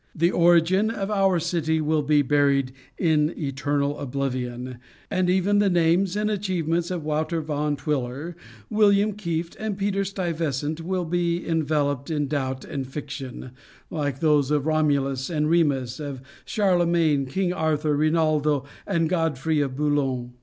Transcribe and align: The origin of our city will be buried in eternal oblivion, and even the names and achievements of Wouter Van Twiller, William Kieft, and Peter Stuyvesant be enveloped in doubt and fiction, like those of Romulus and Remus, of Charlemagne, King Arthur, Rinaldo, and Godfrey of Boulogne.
The 0.15 0.31
origin 0.31 0.89
of 0.89 1.11
our 1.11 1.37
city 1.39 1.79
will 1.79 2.01
be 2.01 2.23
buried 2.23 2.71
in 2.97 3.35
eternal 3.37 3.99
oblivion, 3.99 4.79
and 5.11 5.29
even 5.29 5.59
the 5.59 5.69
names 5.69 6.15
and 6.15 6.27
achievements 6.27 6.89
of 6.89 7.05
Wouter 7.05 7.39
Van 7.39 7.75
Twiller, 7.75 8.35
William 8.71 9.13
Kieft, 9.13 9.55
and 9.59 9.77
Peter 9.77 10.03
Stuyvesant 10.03 10.81
be 11.11 11.47
enveloped 11.47 12.09
in 12.09 12.27
doubt 12.27 12.65
and 12.65 12.87
fiction, 12.87 13.51
like 13.91 14.21
those 14.21 14.49
of 14.49 14.65
Romulus 14.65 15.29
and 15.29 15.47
Remus, 15.51 15.99
of 15.99 16.19
Charlemagne, 16.45 17.27
King 17.27 17.53
Arthur, 17.53 17.95
Rinaldo, 17.95 18.65
and 18.87 19.07
Godfrey 19.07 19.61
of 19.61 19.75
Boulogne. 19.75 20.31